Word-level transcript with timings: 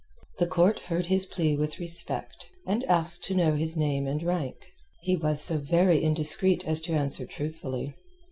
The 0.39 0.47
court 0.47 0.79
heard 0.79 1.05
his 1.05 1.27
plea 1.27 1.55
with 1.55 1.79
respect, 1.79 2.47
and 2.65 2.83
asked 2.85 3.23
to 3.25 3.35
know 3.35 3.53
his 3.55 3.77
name 3.77 4.07
and 4.07 4.23
rank. 4.23 4.55
He 5.01 5.15
was 5.15 5.43
so 5.43 5.59
very 5.59 6.01
indiscreet 6.03 6.65
as 6.65 6.81
to 6.81 6.93
answer 6.93 7.23
truthfully. 7.23 7.93